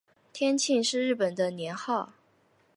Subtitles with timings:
[0.33, 2.13] 天庆是日本的年号。